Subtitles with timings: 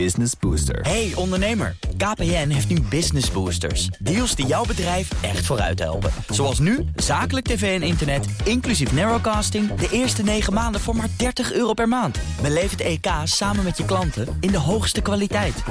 [0.00, 0.80] Business Booster.
[0.80, 3.86] Hey ondernemer, KPN heeft nu Business Boosters.
[3.86, 6.10] Deals die jouw bedrijf echt vooruit helpen.
[6.28, 9.74] Zoals nu, zakelijk tv en internet, inclusief narrowcasting...
[9.74, 12.18] de eerste 9 maanden voor maar 30 euro per maand.
[12.42, 15.62] Beleef het EK samen met je klanten in de hoogste kwaliteit.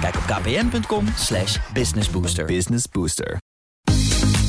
[0.00, 2.44] Kijk op kpn.com slash businessbooster.
[2.44, 3.38] Business Booster.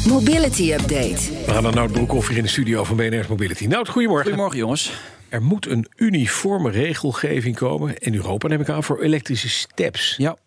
[0.07, 1.43] Mobility Update.
[1.45, 3.65] We gaan naar Nout Broekhoff hier in de studio van BNR's Mobility.
[3.65, 4.25] Nout, goedemorgen.
[4.25, 4.91] Goedemorgen jongens.
[5.33, 10.15] Er moet een uniforme regelgeving komen, in Europa neem ik aan, voor elektrische steps.
[10.17, 10.37] Ja,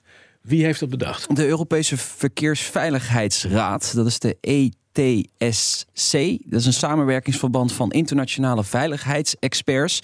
[0.40, 1.36] Wie heeft dat bedacht?
[1.36, 6.12] de Europese Verkeersveiligheidsraad, dat is de ETSC.
[6.44, 10.00] Dat is een samenwerkingsverband van internationale veiligheidsexperts.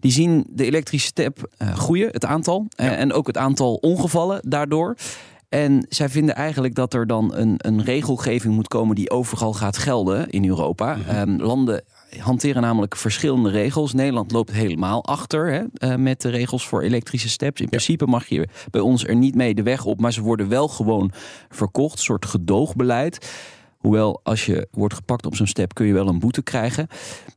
[0.00, 2.66] Die zien de elektrische step eh, groeien, het aantal.
[2.76, 4.96] eh, en ook het aantal ongevallen daardoor.
[5.52, 9.76] En zij vinden eigenlijk dat er dan een, een regelgeving moet komen die overal gaat
[9.76, 10.98] gelden in Europa.
[11.08, 11.84] Ehm, landen
[12.18, 13.92] hanteren namelijk verschillende regels.
[13.92, 17.60] Nederland loopt helemaal achter hè, eh, met de regels voor elektrische steps.
[17.60, 20.48] In principe mag je bij ons er niet mee de weg op, maar ze worden
[20.48, 21.12] wel gewoon
[21.48, 21.98] verkocht.
[21.98, 23.30] Een soort gedoogbeleid.
[23.82, 26.86] Hoewel, als je wordt gepakt op zo'n step, kun je wel een boete krijgen.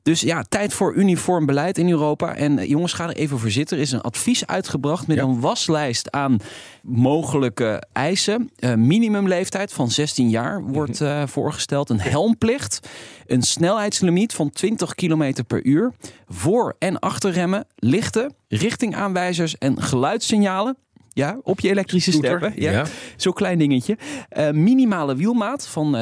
[0.02, 2.36] Dus ja, tijd voor uniform beleid in Europa.
[2.36, 3.78] En eh, jongens, ga er even voor zitten.
[3.78, 5.24] Er is een advies uitgebracht met Ja.
[5.24, 6.38] een waslijst aan
[6.82, 8.50] mogelijke eisen.
[8.60, 11.10] Eh, minimumleeftijd van 16 jaar wordt Mhm.
[11.10, 11.90] eh, voorgesteld.
[11.90, 12.80] Een helmplicht.
[13.28, 15.92] Een snelheidslimiet van 20 km per uur.
[16.28, 17.66] Voor- en achterremmen.
[17.76, 20.78] Lichten, richtingaanwijzers en geluidssignalen.
[21.16, 22.54] Ja, op je elektrische steppen.
[22.56, 22.72] Ja.
[22.72, 22.86] ja.
[23.16, 23.98] Zo'n klein dingetje.
[24.30, 26.02] Eh, minimale wielmaat van eh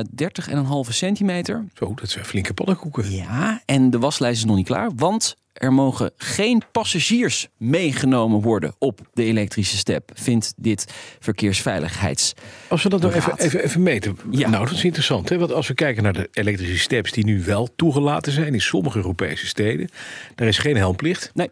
[0.85, 1.65] 30,5 centimeter.
[1.73, 3.11] Zo, dat zijn flinke pannenkoeken.
[3.11, 8.75] Ja, en de waslijst is nog niet klaar, want er mogen geen passagiers meegenomen worden
[8.79, 12.33] op de elektrische step, vindt dit verkeersveiligheids.
[12.67, 14.17] Als we dat nou even, even, even meten.
[14.31, 14.49] Ja.
[14.49, 15.29] Nou, dat is interessant.
[15.29, 15.37] Hè?
[15.37, 18.97] Want als we kijken naar de elektrische steps die nu wel toegelaten zijn in sommige
[18.97, 19.89] Europese steden.
[20.35, 21.31] Daar is geen helmplicht.
[21.33, 21.49] Nee,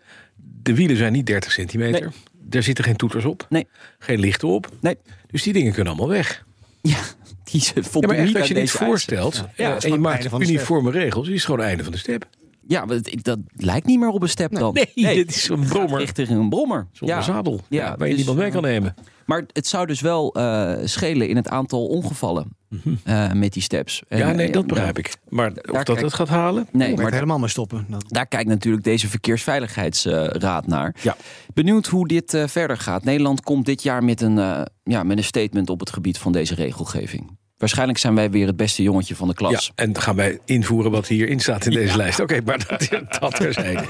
[0.64, 2.02] De wielen zijn niet 30 centimeter.
[2.02, 2.12] Nee.
[2.52, 3.45] Er zitten geen toeters op.
[3.49, 3.67] nee,
[3.99, 4.69] Geen lichten op.
[4.81, 4.97] nee.
[5.31, 6.45] Dus die dingen kunnen allemaal weg.
[6.81, 6.97] Ja,
[7.43, 8.85] die Ja, voldoen maar echt, niet als je dit eisen.
[8.85, 11.98] voorstelt Ja, is en je maakt uniforme regels, is het gewoon het einde van de
[11.98, 12.26] step.
[12.67, 14.73] Ja, maar dat, dat lijkt niet meer op een step dan.
[14.95, 15.99] Nee, dit is een brommer.
[15.99, 16.88] Richting een brommer.
[16.92, 17.22] Zonder ja.
[17.22, 17.60] zadel.
[17.70, 18.95] Ja, Ja, waar je dus, niemand mee kan eh, nemen.
[19.26, 22.58] Maar het zou dus wel eh, schelen in het aantal ongevallen
[23.04, 24.04] eh, met die steps.
[24.10, 24.20] Mhm.
[24.20, 25.14] Ja, nee, dat begrijp ik.
[25.30, 26.67] Maar of dat kijk- het gaat halen?
[26.71, 27.86] Nee, moet maar helemaal mee stoppen.
[27.89, 30.95] Dat- Daar kijkt natuurlijk deze verkeersveiligheidsraad naar.
[31.02, 31.16] Ja.
[31.54, 33.04] Benieuwd hoe dit eh, verder gaat.
[33.04, 36.32] Nederland komt dit jaar met een, eh, ja, met een statement op het gebied van
[36.32, 37.39] deze regelgeving.
[37.61, 39.72] Waarschijnlijk zijn wij weer het beste jongetje van de Ja, klas.
[39.76, 42.20] en gaan wij invoeren wat hierin staat in deze lijst.
[42.20, 42.89] Oké, maar dat,
[43.20, 43.83] dat terzijde.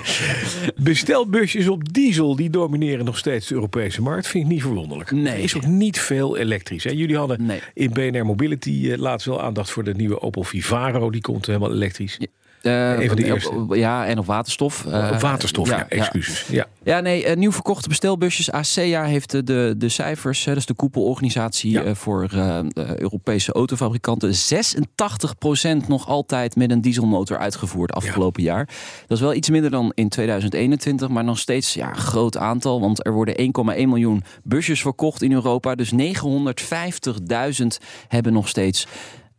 [0.76, 4.28] Bestelbusjes op diesel, die domineren nog steeds de Europese markt.
[4.28, 5.12] Vind ik niet verwonderlijk.
[5.12, 5.34] Nee.
[5.34, 6.84] Er is ook niet veel elektrisch.
[6.84, 6.92] Hè?
[6.92, 7.60] Jullie hadden Nee.
[7.74, 11.10] in BNR Mobility eh, laatst wel aandacht voor de nieuwe Opel Vivaro.
[11.10, 12.18] Die komt helemaal elektrisch.
[12.18, 12.28] Eh,
[12.62, 13.52] De op- eerste.
[13.52, 14.86] op- ja, en op waterstof.
[14.86, 16.46] Eh, Op waterstof, ja, ja, excuses.
[16.50, 16.66] Ja.
[16.84, 18.52] Ja, nee, eh, nieuw verkochte bestelbusjes.
[18.52, 21.84] ASEA heeft eh, de, de cijfers, dat is de koepelorganisatie Ja.
[21.84, 24.34] eh, voor eh, de Europese autofabrikanten.
[24.36, 28.66] 86% nog altijd met een dieselmotor uitgevoerd afgelopen jaar.
[29.08, 32.82] Dat is wel iets minder dan in 2021, maar nog steeds ja, een groot aantal.
[32.82, 35.76] Want er worden 1,1 miljoen busjes verkocht in Europa.
[35.76, 38.88] Dus 950.000 hebben nog steeds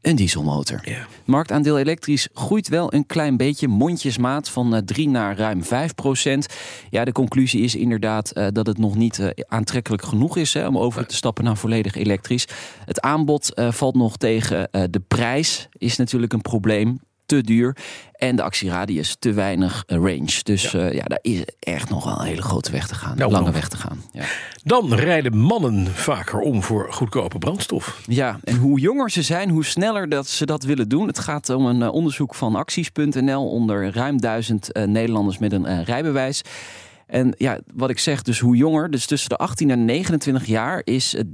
[0.02, 0.80] een dieselmotor.
[0.84, 1.06] Ja.
[1.24, 6.46] Marktaandeel elektrisch groeit wel een klein beetje, mondjesmaat van eh, 3 naar ruim 5 procent.
[6.90, 10.66] Ja, de conclusie is inderdaad eh, dat het nog niet eh, aantrekkelijk genoeg is hè,
[10.66, 12.46] om over te stappen naar volledig elektrisch.
[12.84, 14.70] Het aanbod eh, valt nog tegen.
[14.70, 17.00] Eh, de prijs is natuurlijk een probleem.
[17.26, 17.76] Te duur.
[18.12, 20.40] En de actieradius te weinig eh, range.
[20.42, 20.86] Dus ja.
[20.86, 23.16] ja, daar is echt nog wel een hele grote weg te gaan.
[23.16, 23.54] Nou, lange nog.
[23.54, 24.02] weg te gaan.
[24.12, 24.24] Ja.
[24.64, 28.00] Dan rijden mannen vaker om voor goedkope brandstof.
[28.06, 31.06] Ja, en hoe jonger ze zijn, hoe sneller dat ze dat willen doen.
[31.06, 35.66] Het gaat om een eh, onderzoek van acties.nl onder ruim duizend eh, Nederlanders met een
[35.66, 36.42] eh, rijbewijs.
[37.12, 40.80] En ja, wat ik zeg, dus hoe jonger, dus tussen de 18 en 29 jaar,
[40.84, 41.24] is eh,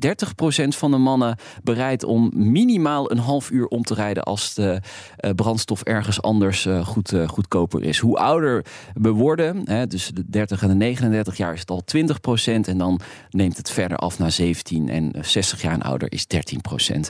[0.64, 4.80] 30% van de mannen bereid om minimaal een half uur om te rijden als de
[5.16, 7.98] eh, brandstof ergens anders eh, goed, eh, goedkoper is.
[7.98, 11.82] Hoe ouder we worden, hè, tussen de 30 en de 39 jaar, is het al
[11.84, 12.68] 20%.
[12.68, 13.00] En dan
[13.30, 17.08] neemt het verder af naar 17 en eh, 60 jaar en ouder is 13%.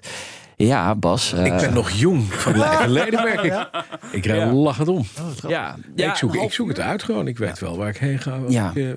[0.66, 1.32] Ja, Bas.
[1.32, 3.68] eh, Ik ben nog jong van lijf en leden, merk ik.
[4.12, 4.52] Ik Ja.
[4.52, 5.06] lachend om.
[5.48, 7.28] ja, ik, zoek, ik zoek het uit gewoon.
[7.28, 8.38] Ik weet wel waar ik heen ga.
[8.48, 8.70] Ja.
[8.74, 8.92] ik uh,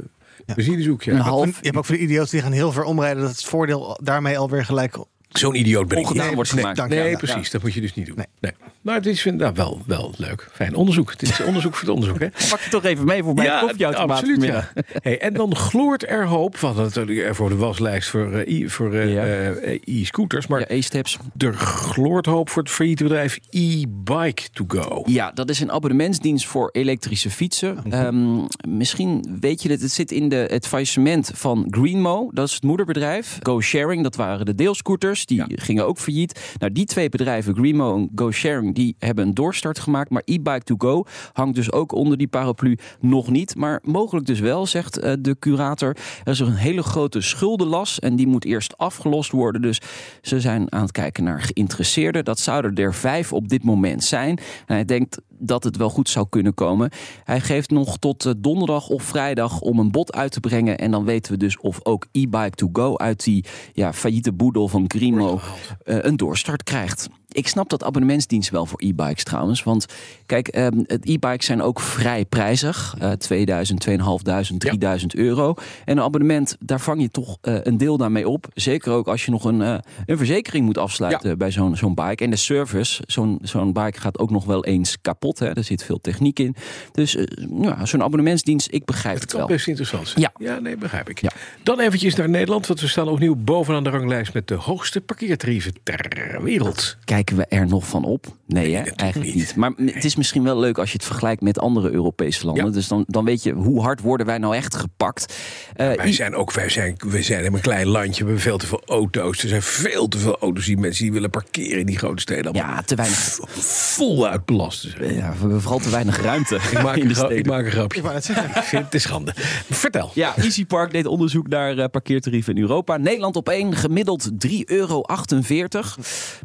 [0.56, 1.04] benzine zoek.
[1.04, 1.12] Ja.
[1.12, 2.72] Een Je hebt ook half van- Je hebt ook van die idioten die gaan heel
[2.72, 3.22] ver omrijden.
[3.22, 4.98] Dat het voordeel daarmee alweer gelijk
[5.32, 6.90] Zo'n idioot ben ongedaan wordt nee, gemaakt.
[6.90, 7.52] Nee, Ja, precies.
[7.52, 8.16] Dat moet je dus niet doen.
[8.16, 8.26] Nee.
[8.40, 8.52] Nee.
[8.82, 10.50] Maar het is nou, wel, wel leuk.
[10.54, 11.12] Fijn onderzoek.
[11.12, 12.20] Het is onderzoek voor het onderzoek.
[12.20, 12.28] Hè?
[12.50, 13.46] Pak je toch even mee voor bij
[13.78, 14.44] ja, absoluut.
[14.44, 14.70] Ja.
[15.02, 16.58] Hey, en dan gloort er hoop.
[16.58, 20.48] Hadden natuurlijk er voor de waslijst voor eh, e- voor eh, eh, e-scooters.
[20.48, 21.18] Maar Ja, E-steps.
[21.38, 25.04] er gloort hoop voor het failliete bedrijf e-bike to go.
[25.06, 27.78] Ja, dat is een abonnementsdienst voor elektrische fietsen.
[27.90, 32.30] Ehm, misschien weet je dat het zit in de, het faillissement van Greenmo.
[32.34, 33.38] Dat is het moederbedrijf.
[33.42, 35.21] Go Sharing, dat waren de deelscooters.
[35.26, 36.56] Die gingen ook failliet.
[36.60, 40.10] Nou, die twee bedrijven, Greenmo en Go Sharing, die hebben een doorstart gemaakt.
[40.10, 43.56] Maar e-bike to go hangt dus ook onder die paraplu nog niet.
[43.56, 45.96] Maar mogelijk dus wel, zegt eh, de curator.
[46.24, 49.62] Er is een hele grote schuldenlas en die moet eerst afgelost worden.
[49.62, 49.82] Dus
[50.22, 52.26] ze zijn aan het kijken naar geïnteresseerden.
[52.26, 54.38] Dat zouden er vijf op dit moment zijn.
[54.38, 56.90] En hij denkt dat het wel goed zou kunnen komen.
[57.24, 60.78] Hij geeft nog tot eh, donderdag of vrijdag om een bod uit te brengen.
[60.78, 64.68] En dan weten we dus of ook e-bike to go uit die ja, failliete boedel
[64.68, 65.40] van Grimo
[65.84, 67.10] eh, een doorstart krijgt.
[67.32, 69.64] Ik snap dat abonnementsdienst wel voor e-bikes trouwens.
[69.64, 69.86] Want
[70.26, 72.96] kijk, ehm, e-bikes zijn ook vrij prijzig.
[73.00, 75.54] eh 2000, 2500, 3000 euro.
[75.86, 78.48] En een abonnement, daar vang je toch eh, een deel daarmee op.
[78.54, 79.76] Zeker ook als je nog een, eh,
[80.06, 82.24] een verzekering moet afsluiten bij zo'n zo'n bike.
[82.24, 85.40] En de service, zo'n zo'n bike gaat ook nog wel eens kapot.
[85.40, 85.48] Hè.
[85.56, 86.56] Er zit veel techniek in.
[86.92, 87.24] Dus eh,
[87.62, 89.50] ja, zo'n abonnementsdienst, ik begrijp het, Het kan wel.
[89.50, 90.22] best interessant zijn.
[90.22, 90.32] Ja.
[90.54, 91.22] ja, nee, begrijp ik.
[91.64, 95.74] Dan eventjes naar Nederland, want we staan opnieuw bovenaan de ranglijst met de hoogste parkeertarieven
[95.84, 96.98] ter wereld.
[97.24, 98.26] Kijken we er nog van op?
[98.48, 98.82] Nee, hè?
[98.82, 99.36] eigenlijk niet.
[99.36, 99.56] niet.
[99.56, 102.66] Maar het is misschien wel leuk als je het vergelijkt met andere Europese landen.
[102.66, 102.72] Ja.
[102.72, 105.34] Dus dan, dan weet je hoe hard worden wij nou echt gepakt.
[105.76, 108.20] Eh, Wij zijn ook, wij zijn, wij zijn een klein landje.
[108.24, 109.44] We hebben veel te veel auto's.
[109.44, 112.52] Er zijn veel te veel auto's die mensen die willen parkeren in die grote steden.
[112.52, 113.40] Allemaal ja, te weinig.
[113.50, 114.84] voluit belast.
[114.84, 117.52] Ja, we hebben vooral te weinig ruimte Ik maak, in een de grap, ik steden.
[117.52, 117.98] maak een grapje.
[117.98, 118.50] Ik wou net zeggen.
[118.50, 119.34] Ik vind het een schande.
[119.70, 120.12] Vertel.
[120.14, 122.98] Ja, Easy Park deed onderzoek naar eh, parkeertarieven in Europa.
[122.98, 125.02] Nederland op één, gemiddeld 3,48 euro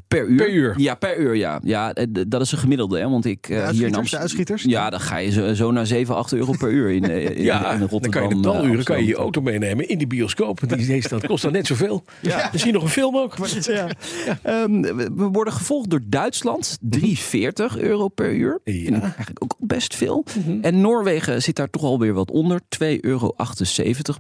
[0.08, 0.36] per uur.
[0.36, 0.65] Per uur?
[0.76, 1.60] Ja, per uur, ja.
[1.62, 3.08] Ja, eh, dat is een gemiddelde, hè.
[3.08, 4.20] Want ik eh, hier in Amsterdam...
[4.20, 4.62] uitschieters?
[4.62, 7.42] Ja, dan ga je zo, zo naar 7, 8 euro per uur in, eh, in,
[7.42, 8.00] Ja, in Rotterdam.
[8.00, 10.60] dan kan je de taluren kan je je auto meenemen in die bioscoop.
[10.68, 12.04] Die dat kost dan net zoveel.
[12.20, 12.48] Ja.
[12.52, 13.34] Misschien nog een film ook.
[13.66, 13.88] Ja.
[14.42, 18.60] Ehm, we we worden gevolgd door Duitsland, 3,40 euro per uur.
[18.64, 18.72] Ja.
[18.72, 20.24] Vind ik eigenlijk ook best veel.
[20.60, 23.34] En Noorwegen zit daar toch alweer wat onder, 2,78 euro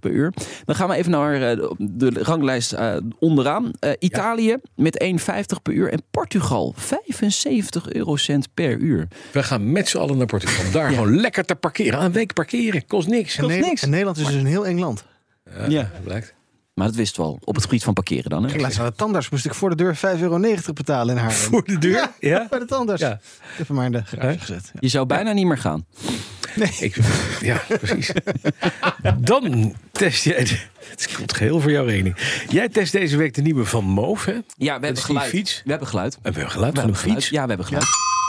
[0.00, 0.32] per uur.
[0.64, 2.74] Dan gaan we even naar de ranglijst
[3.18, 3.70] onderaan.
[3.98, 6.35] Italië met 1,50 per uur en Portugal
[6.76, 9.08] 75 eurocent per uur.
[9.32, 10.70] We gaan met z'n allen naar Portugal.
[10.72, 12.02] Daar gewoon lekker te parkeren.
[12.02, 12.86] Een week parkeren.
[12.86, 13.36] Kost niks.
[13.36, 13.82] En, Kost Nederland- niks.
[13.82, 15.04] en Nederland is dus een heel eng land.
[15.68, 15.90] Ja.
[16.04, 16.34] Blijkt.
[16.74, 18.44] Maar dat wist wel, op het gebied van parkeren dan.
[18.44, 18.54] Hè?
[18.54, 21.38] Ik laatst de tandarts moest ik voor de deur 5,90 euro betalen in Haarlem.
[21.38, 22.10] Voor de deur?
[22.20, 22.46] Ja.
[22.50, 23.02] Bij de tandarts.
[23.02, 23.12] Ja.
[23.12, 24.72] Ik heb hem maar in de garage gezet.
[24.80, 25.86] Je zou bijna niet meer gaan.
[26.80, 26.96] Ik,
[27.40, 28.10] ja, precies.
[29.20, 30.44] Dan test jij...
[30.44, 30.58] de-
[30.96, 32.16] Het komt geheel voor jouw rekening.
[32.48, 34.32] Jij test deze week de nieuwe van Moof, hè?
[34.32, 35.28] Ja, we hebben die geluid.
[35.28, 35.62] fiets.
[35.64, 36.14] We hebben geluid.
[36.14, 37.18] En we hebben geluid We van een geluid.
[37.18, 37.30] fiets.
[37.30, 37.84] Ja, we hebben geluid.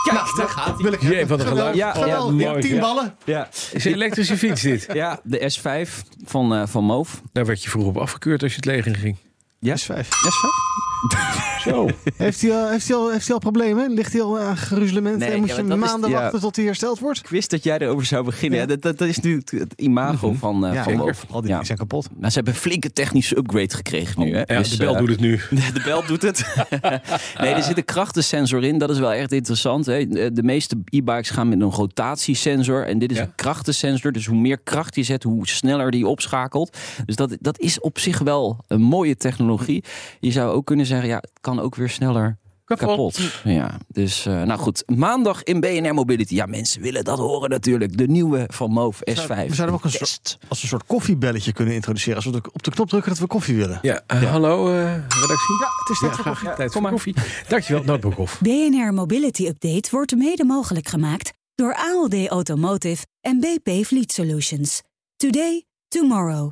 [0.10, 1.76] Kijk, daar gaat Wil ik Jee, wat een geluid.
[1.76, 2.80] Ja, Ja, ja, ja, tien Ja.
[2.82, 3.16] ballen.
[3.26, 3.50] Ja.
[3.72, 4.88] Is een elektrische fiets dit?
[4.94, 5.90] Ja, de S5
[6.26, 7.22] van, eh van Moof.
[7.34, 9.18] Daar werd je vroeger op afgekeurd als je het leger in ging.
[9.60, 10.06] Ja, S5.
[10.08, 11.57] S5?
[11.68, 11.90] Zo.
[12.18, 13.92] Heeft hij al, heeft hij al, heeft hij al problemen?
[13.94, 15.18] Ligt hij al aan geruzelement?
[15.18, 16.22] Nee, en moet ja, je maar is- maanden ja.
[16.22, 17.20] wachten tot hij hersteld wordt?
[17.20, 18.60] Ik wist dat jij erover zou beginnen.
[18.60, 18.66] Ja.
[18.70, 21.14] Ja, dat, dat is nu het, het imago van, eh Ja, van.
[21.32, 22.08] Al die zijn kapot.
[22.18, 24.32] Nou, ze hebben een flinke technische upgrade gekregen nu.
[24.36, 24.38] Hè?
[24.54, 25.40] Ja, Dus, de bel eh, doet het nu.
[25.74, 26.46] De bel doet het.
[27.42, 28.78] nee, er zit een krachtensensor in.
[28.78, 29.86] Dat is wel echt interessant.
[29.86, 30.08] Hè.
[30.32, 32.86] De meeste e-bikes gaan met een rotatiesensor.
[32.88, 33.24] En dit is Ja.
[33.24, 34.12] een krachtensensor.
[34.12, 36.78] Dus hoe meer kracht je zet, hoe sneller die opschakelt.
[37.06, 39.84] Dus dat, dat is op zich wel een mooie technologie.
[40.20, 43.20] Je zou ook kunnen zeggen, ja, kan ook weer sneller kapot.
[43.44, 44.84] Ja, dus uh, nou goed.
[44.86, 46.36] Maandag in BNR Mobility.
[46.36, 47.98] Ja, mensen willen dat horen natuurlijk.
[47.98, 49.28] De nieuwe van Moof S5.
[49.28, 52.16] We zouden ook een soort, als een soort koffiebelletje kunnen introduceren.
[52.16, 53.80] Als we op de knop drukken dat we koffie willen.
[53.82, 55.56] Ja, uh, hallo uh, redactie.
[55.60, 56.40] Ja, het is tijd voor graag.
[56.40, 56.56] koffie.
[56.56, 57.16] Tijd voor koffie.
[57.48, 58.42] Dankjewel, Noordbroekhoff.
[58.42, 64.82] BNR Mobility Update wordt mede mogelijk gemaakt door ALD Automotive en BP Fleet Solutions.
[65.16, 66.52] Today, tomorrow,